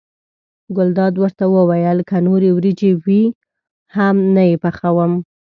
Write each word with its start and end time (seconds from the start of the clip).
ګلداد 0.75 1.13
ورته 1.23 1.45
وویل 1.55 1.97
که 2.09 2.17
نورې 2.27 2.49
وریجې 2.53 2.91
وي 3.03 3.23
هم 3.95 4.15
نه 4.35 4.43
یې 4.49 4.55
پخوم. 4.63 5.11